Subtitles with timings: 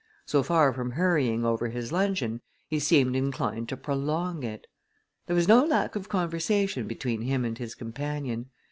[0.25, 4.65] So far from hurrying over his luncheon, he seemed inclined to prolong it.
[5.27, 8.49] There was no lack of conversation between him and his companion.